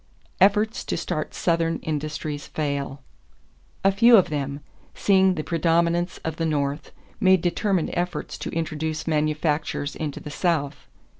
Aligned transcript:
=Efforts 0.39 0.83
to 0.85 0.97
Start 0.97 1.35
Southern 1.35 1.77
Industries 1.83 2.47
Fail.= 2.47 3.03
A 3.83 3.91
few 3.91 4.17
of 4.17 4.29
them, 4.31 4.61
seeing 4.95 5.35
the 5.35 5.43
predominance 5.43 6.17
of 6.25 6.37
the 6.37 6.45
North, 6.47 6.91
made 7.19 7.41
determined 7.41 7.91
efforts 7.93 8.35
to 8.39 8.49
introduce 8.49 9.05
manufactures 9.05 9.95
into 9.95 10.19
the 10.19 10.31
South. 10.31 10.87